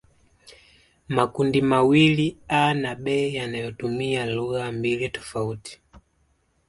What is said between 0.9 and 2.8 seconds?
makundimawili A